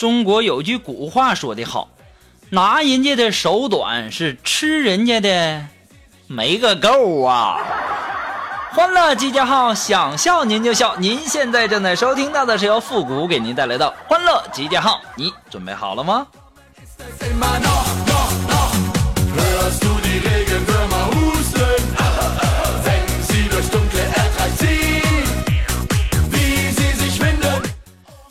[0.00, 1.90] 中国有句古话说得好，
[2.48, 5.66] 拿人家的手短是吃人家的
[6.26, 7.58] 没个够啊！
[8.72, 10.96] 欢乐集结号，想笑您就笑。
[10.96, 16.26] 您现在正在收听到的是由复古给您带来的欢乐集结号，你准备好了吗？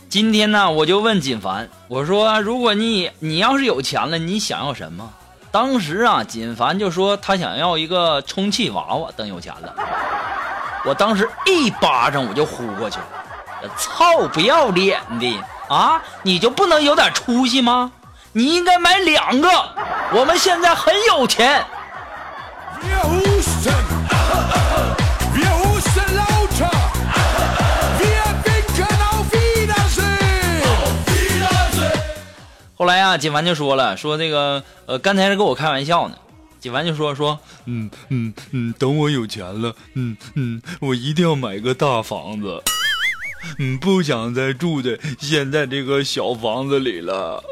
[0.09, 5.07] 今天呢，我就问锦凡，我说：“如果你你要是有钱了，你想要什么？”
[5.51, 9.75] 当时啊，锦凡就说他想要一个充气娃娃，等有钱了。
[10.83, 16.01] 我当时一巴掌我就呼过去了，操，不要脸的啊！
[16.23, 17.91] 你就不能有点出息吗？
[18.31, 19.47] 你应该买两个。
[20.11, 21.63] 我们现在很有钱。
[32.89, 36.17] 来呀，锦凡就说了，说那个呃，刚才是跟我开玩笑呢。
[36.59, 42.63] 锦凡就说说，嗯嗯嗯，等我有钱了，嗯嗯，我一定要买个大房子，
[43.59, 47.43] 嗯，不想再住在现在这个小房子里了。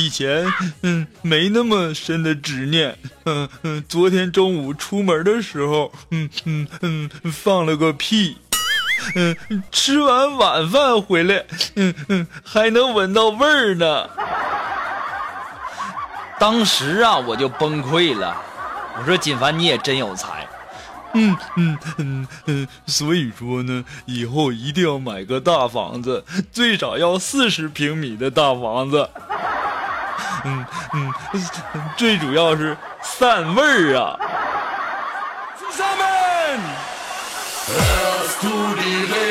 [0.00, 0.44] 以前
[0.82, 8.38] 嗯没那么深的执念，嗯嗯，昨天中午出门的时候，嗯嗯嗯，放了个屁。
[9.16, 9.36] 嗯，
[9.70, 11.44] 吃完晚饭回来，
[11.76, 14.08] 嗯嗯，还能闻到味儿呢。
[16.38, 18.36] 当时啊，我就崩溃了。
[18.98, 20.46] 我说：“锦凡，你也真有才。”
[21.16, 29.08] 嗯嗯嗯嗯，所以说呢，以后一定要买个大房子，最少要四十平米的大房子。
[30.44, 31.14] 嗯嗯，
[31.96, 34.18] 最主要是散味儿啊。
[37.66, 39.24] Hello today，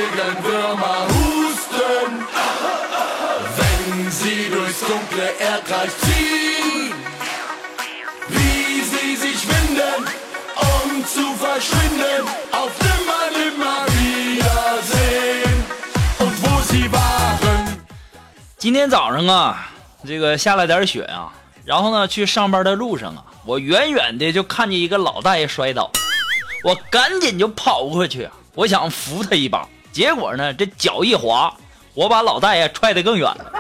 [18.58, 19.70] 今天早上啊，
[20.08, 21.32] 这个下了点雪啊，
[21.66, 25.92] 然后呢，去上班的路上啊，我远远的就看见一个老大爷摔倒，
[26.63, 31.53] 我赶紧就跑过去，我想扶他一把，结果呢，这脚一滑，
[31.94, 33.51] 我把老大爷踹得更远了。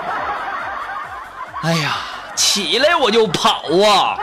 [1.61, 1.97] 哎呀，
[2.35, 4.17] 起来我就跑啊，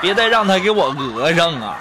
[0.00, 1.76] 别再让他给我讹上啊！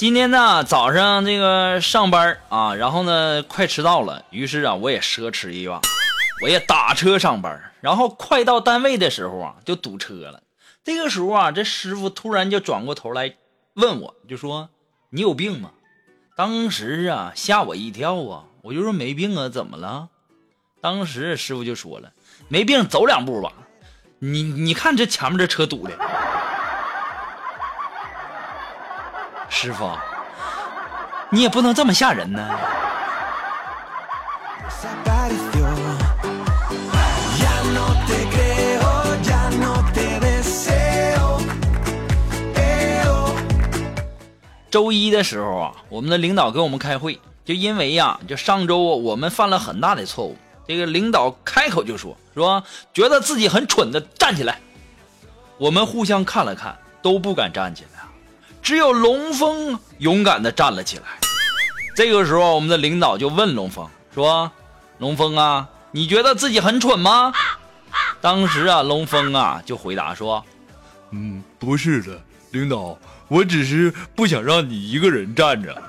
[0.00, 5.78] 今天呢，早上这个上班啊，然后呢，快迟到了，于是啊，我也奢侈一把，
[6.42, 7.70] 我也打车上班。
[7.82, 10.42] 然后快到单位的时候啊，就堵车了。
[10.82, 13.34] 这个时候啊，这师傅突然就转过头来
[13.74, 14.70] 问我，就说
[15.12, 15.72] ：“你有病吗？”
[16.34, 20.08] 当时啊，吓我一跳啊，我就说：“没病啊，怎么了？”
[20.80, 22.10] 当时师傅就说了
[22.48, 23.52] ：“没病，走两步吧。
[24.18, 25.92] 你你看这前面这车堵的。”
[29.50, 29.90] 师傅，
[31.28, 32.48] 你也不能这么吓人呢。
[44.70, 52.62] 周一的时候啊，我们的领导给我们开会，就因为呀，就上周我们犯了很大的错误，这个领导开口就说说
[52.94, 54.60] 觉得自己很蠢的站起来，
[55.58, 57.99] 我们互相看了看，都不敢站起来。
[58.62, 61.04] 只有龙峰勇敢的站了起来。
[61.94, 64.50] 这个时候，我们的领导就问龙峰说
[64.98, 67.32] ：“龙峰啊，你觉得自己很蠢吗？”
[68.20, 70.44] 当时啊，龙峰啊就回答说
[71.10, 72.20] ：“嗯，不是的，
[72.52, 72.96] 领导，
[73.28, 75.74] 我只是不想让你一个人站着。”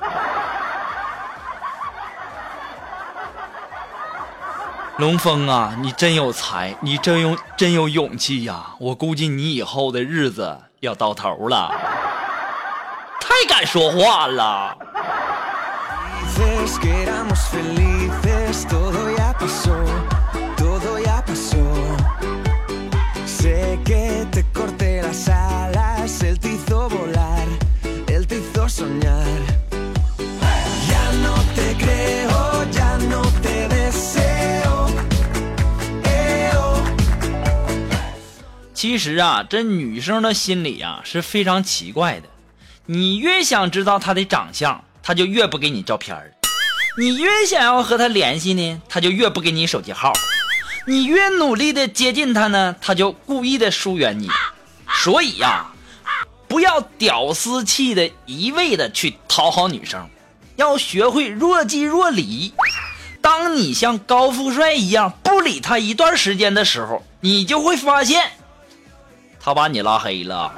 [4.98, 8.76] 龙峰啊，你真有才，你真有真有勇气呀！
[8.80, 11.72] 我估计你以后的日子要到头了。
[13.22, 14.78] 太敢说话了。
[38.74, 42.28] 其实啊，这女生的心理啊是非常奇怪的。
[42.88, 46.16] 你越想知道她的长相，他就越不给你照片；
[46.98, 50.12] 你越想要和他联系呢，他就越不给你手机号；
[50.88, 54.30] 你越努力的接近他呢，他就故意的疏远你。
[55.04, 55.68] 所以呀，
[56.48, 60.10] 不要屌丝气的一味的去讨好女生，
[60.56, 62.54] 要学会若即若离。
[63.22, 68.32] 当你像高富帅一样不理他一段时间的时候，你就会发现，
[69.40, 70.52] 他把你拉黑了。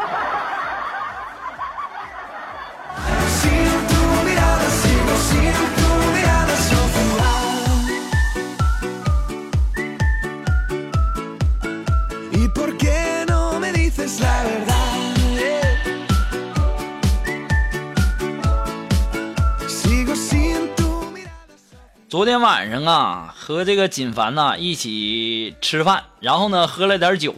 [22.14, 27.34] 昨天晚上啊，和这个锦凡呐一起吃饭，然后呢喝了点酒，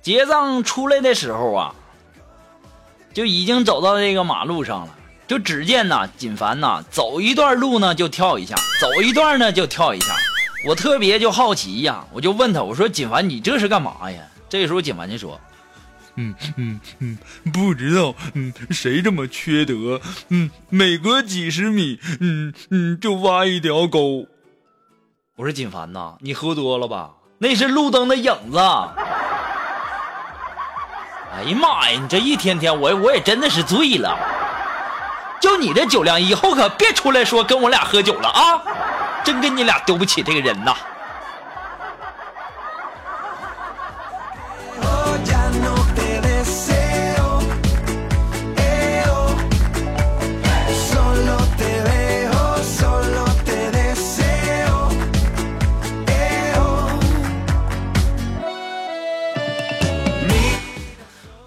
[0.00, 1.74] 结账出来的时候啊，
[3.12, 4.94] 就已经走到这个马路上了。
[5.26, 10.14] 就只见呐，锦凡呐走一段路呢就跳一下，走一段呢就跳一下。
[10.68, 14.20] 我特别就好奇呀，我就问他，我说锦凡你这是干嘛呀？
[14.48, 15.40] 这个时候锦凡就说，
[16.16, 17.18] 嗯嗯嗯，
[17.52, 20.00] 不知道，嗯，谁这么缺德？
[20.28, 24.26] 嗯，每隔几十米，嗯嗯，就挖一条沟。
[25.36, 27.10] 我说锦凡呐，你喝多了吧？
[27.38, 28.58] 那是路灯的影子。
[31.34, 34.16] 哎呀妈呀，你这一天天我我也真的是醉了。
[35.40, 38.62] 就你这酒量，以后可别出来说跟我俩喝酒了啊！
[39.24, 40.76] 真跟你俩丢不起这个人呐。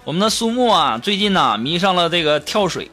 [0.06, 2.88] 我们的苏木啊，最近呢迷上了这个跳水。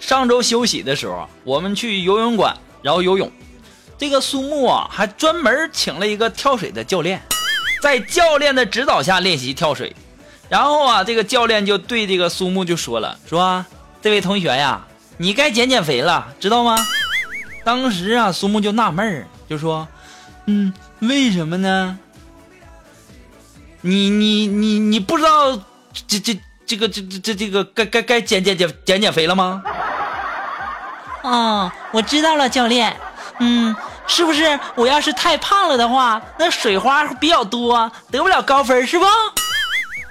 [0.00, 3.30] 上周休息的时候，我们去游泳馆，然后游泳。
[3.96, 7.22] 这个苏木啊，还专门请了一个跳水的教练，
[7.80, 9.94] 在教练的指导下练习跳水。
[10.48, 13.64] 然后啊，这个教练就对这个苏木就说了，说，
[14.02, 14.84] 这位同学呀，
[15.18, 16.76] 你该减减肥了，知道吗？
[17.64, 19.86] 当时啊，苏木就纳闷儿，就说，
[20.46, 21.96] 嗯，为什么呢？
[23.82, 25.56] 你你你你不知道
[26.08, 26.36] 这这
[26.66, 29.62] 这个这这这这个该该该减减减减减肥了吗？
[31.22, 32.94] 哦，我知道了，教练。
[33.38, 33.74] 嗯，
[34.06, 39.04] 是不是我要是太胖了的话，那水花比较多，得不了高分是不？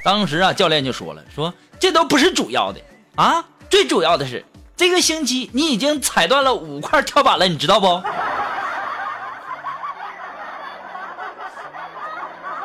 [0.04, 2.80] 当时啊，教练就说了，说这都不是主要的
[3.16, 4.46] 啊，最主要的是
[4.78, 8.04] 这个星期你已经踩断了五块跳板了，你知道不？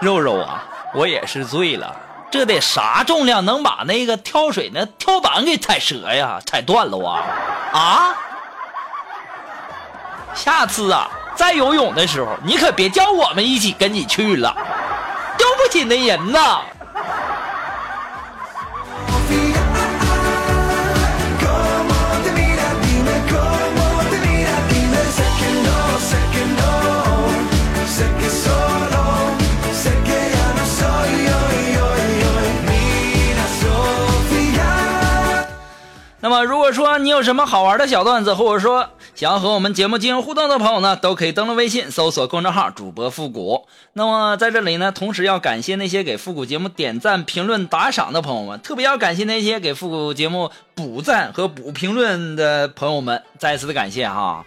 [0.01, 0.63] 肉肉啊，
[0.95, 1.97] 我也是醉了，
[2.31, 7.23] 这得啥重量能把那个跳水那跳板给踩折呀，踩断了哇？
[7.73, 8.15] 啊？
[10.33, 14.55] 下次啊，再游泳的时候，你可别叫我们一起跟你去了，
[15.37, 16.61] 丢不起那人呐。
[37.21, 43.67] 有什么好玩的小段子，或者说想要和我们节目进行互动的朋友呢，都可以登录微信搜索公众号“主播复古”。
[43.93, 54.43] 那么在这里呢，同时要感谢那些给复古节目点赞、评论、打赏的朋友们，特别要感谢那些给复古节目补赞和补评论的朋友们，再次的感谢哈。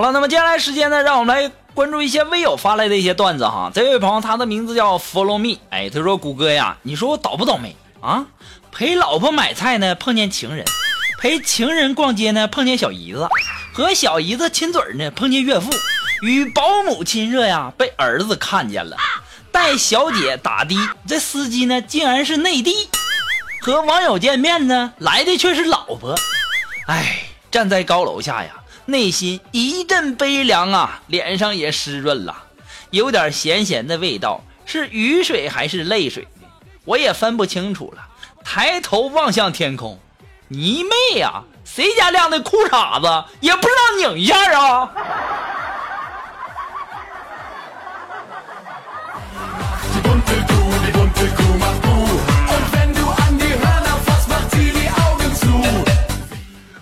[0.00, 3.70] 好了，那么接下来时间呢，让我们来关注一些微友发来的一些段子哈。
[3.74, 8.24] 这位朋友他的名字叫 Follow Me，哎，他说谷歌呀，你说我倒不倒霉啊？
[8.72, 10.64] 陪老婆买菜呢，碰见情人；
[11.20, 13.28] 陪情人逛街呢，碰见小姨子；
[13.74, 15.68] 和小姨子亲嘴呢，碰见岳父；
[16.22, 18.96] 与保姆亲热呀，被儿子看见了；
[19.52, 20.74] 带小姐打的，
[21.06, 22.88] 这司机呢，竟然是内地；
[23.60, 26.14] 和网友见面呢，来的却是老婆。
[26.86, 28.52] 哎，站在高楼下呀，
[28.90, 32.44] 内心一阵悲凉啊，脸上也湿润了，
[32.90, 36.26] 有点咸咸的味道，是雨水还是泪水？
[36.84, 38.06] 我也分不清楚了。
[38.44, 39.98] 抬头望向天空，
[40.48, 44.90] 你妹呀、谁家晾的裤衩子也不知道拧一下啊！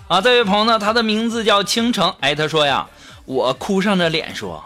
[0.09, 2.11] 啊，这位朋友呢，他的名字叫倾城。
[2.21, 2.87] 哎，他说呀，
[3.25, 4.65] 我哭丧着脸说，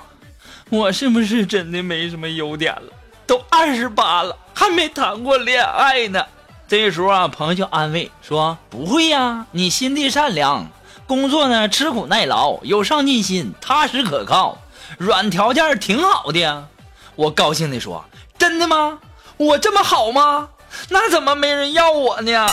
[0.69, 2.93] 我是不是真的没什么优点了？
[3.27, 6.25] 都二十八了，还没谈过恋爱呢。
[6.65, 10.65] 这时候啊，朋友就安慰说，不会呀，你心地善良，
[11.05, 14.59] 工作呢吃苦耐劳，有上进心，踏实可靠，
[14.97, 16.67] 软条件挺好的呀。
[17.15, 18.05] 我高兴地说，
[18.37, 18.99] 真的吗？
[19.35, 20.47] 我这么好吗？
[20.87, 22.47] 那怎么没人要我呢？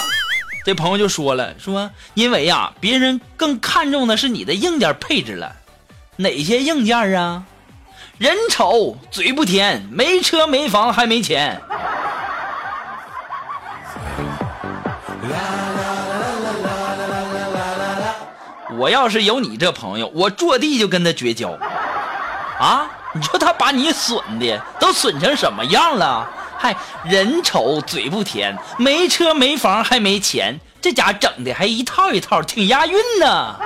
[0.64, 5.56] 这朋友就说了，说因为呀，别人更看重的是你的硬件配置了。
[6.16, 7.44] 哪些硬件啊？
[8.18, 11.58] 人丑嘴不甜，没车没房还没钱。
[18.76, 21.50] 我要是有你这朋友，我坐地就跟他绝交。
[22.58, 26.28] 啊，你说他把你损的都损成什么样了？
[26.60, 33.56] 还人丑嘴不甜，没车没房还没钱，这家整的还一套一套，挺押韵呢。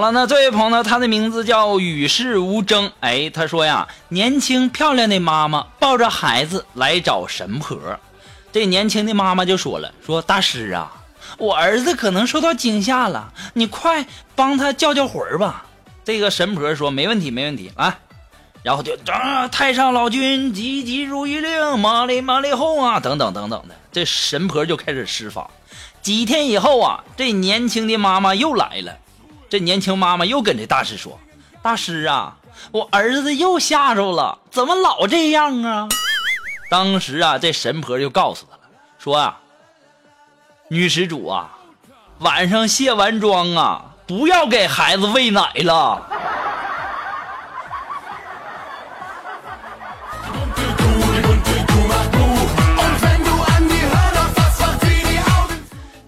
[0.00, 2.90] 好了，那这位朋友，他的名字叫与世无争。
[3.00, 7.78] 哎，他说呀，年轻漂亮的妈妈抱着孩子来找神婆，
[8.50, 10.90] 这年轻的妈妈就说了，说大师啊，
[11.36, 15.66] 我儿子可能受到惊吓了，你快帮他叫叫魂吧。
[16.02, 17.98] 这个神婆说没问题，没问题啊。
[18.62, 25.50] 然后就啊，太上老君急急如律令，麻利麻利后啊，等等等等的，这神婆就开始施法。
[26.00, 28.96] 几天以后啊，这年轻的妈妈又来了。
[29.50, 31.18] 这年轻妈妈又跟这大师说
[31.60, 32.36] ：“大师啊，
[32.70, 35.88] 我儿子又吓着了，怎么老这样啊？”
[36.70, 38.62] 当时啊，这神婆就告诉他了，
[39.00, 39.40] 说啊，
[40.68, 41.50] 女施主啊，
[42.20, 46.06] 晚上卸完妆啊，不要给孩子喂奶了。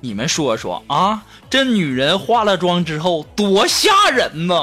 [0.04, 1.22] 你们说说啊，
[1.52, 4.54] 这女人化了妆之后多吓人呢！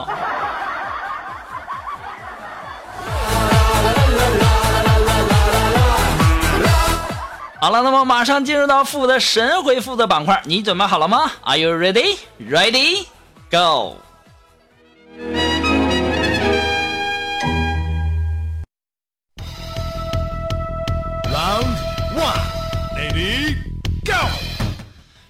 [7.62, 12.17] 好了，那么马上进入到负责神回复的板块，你准备好了吗？Are you ready?
[12.39, 13.05] Ready?
[13.51, 13.98] Go!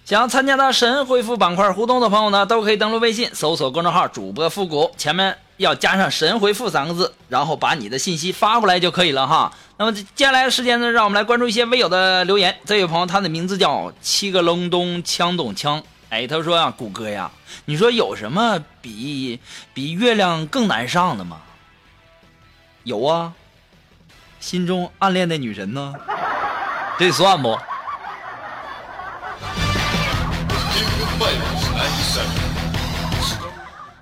[0.10, 9.54] 想要参加到神回复板块互动的朋友呢，都可以登录微信搜索公众号“主播复古”，前面要加上“神回复”三个字，然后把你的信息发过来就可以了哈。
[9.78, 12.58] 那么接下来的时间呢，让我们来关注一些微友的留言。
[12.66, 17.30] 这位朋友他的名字叫七个隆咚枪咚枪，哎，他说啊，谷歌呀，
[17.66, 19.40] 你说有什么比
[19.76, 21.38] 比月亮更难上的吗？
[22.84, 23.34] 有啊，
[24.40, 25.94] 心中暗恋的女神呢？
[26.98, 27.56] 这算不？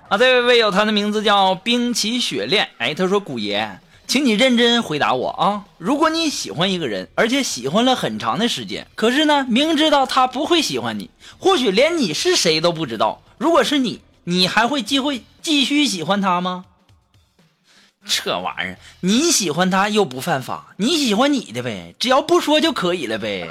[0.08, 2.66] 啊，这位位友，他的名字叫冰奇雪恋。
[2.78, 5.64] 哎，他说：“古爷，请你认真回答我啊！
[5.76, 13.20] 如果你喜欢一个人，而且喜欢了很长的时间，可是呢，明知道他不会喜欢你，或许连你是谁都不知道。
[13.36, 16.64] 如果是你，你还会继会继续喜欢他吗？
[18.06, 23.46] 这玩意儿，你喜欢他又不犯法，你喜欢你的呗，只要不说就可以了呗。”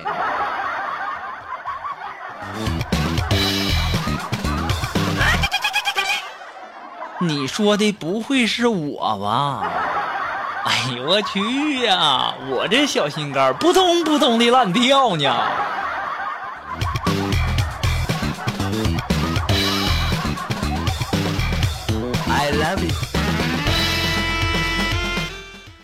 [7.20, 9.72] 你说的不会是我吧？
[10.66, 12.34] 哎呦我去呀！
[12.50, 15.34] 我这小心肝扑通扑通的乱跳呢。
[22.30, 22.94] I love you。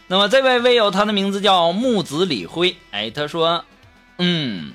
[0.08, 2.76] 那么这位微友，他的名字叫木子李辉。
[2.92, 3.64] 哎，他说，
[4.18, 4.74] 嗯，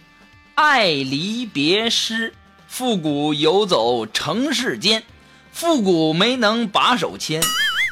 [0.55, 2.35] 爱离别诗，
[2.67, 5.05] 复古游走城市间。
[5.59, 7.43] 复古没能把手牵，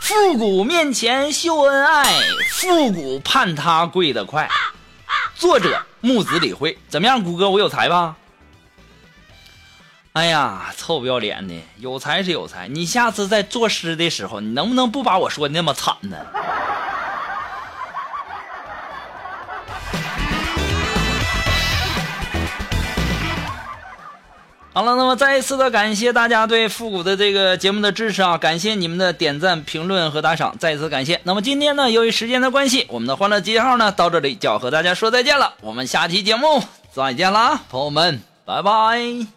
[0.01, 4.49] 复古面前秀恩爱，复古盼他跪得快。
[5.35, 8.15] 作者木子李辉，怎么样，谷歌我有才吧？
[10.13, 16.17] 哎呀，臭不要脸的，有才是有才，你下次在作诗的时候，你能不能不把我说的那么惨呢？
[24.77, 31.19] 好了，那么再一次的感谢大家对复古的这个节目的支持啊，感谢你们的点赞、评论和打赏，再一次感谢。
[31.25, 39.36] 那么今天呢，由于时间的关系，我们的欢乐集结号呢到这里就要和大家说再见了，我们下期节目再见啦，朋友们，拜拜。